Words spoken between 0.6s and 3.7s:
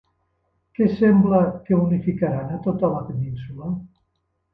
Què sembla que unificaran a tota la península?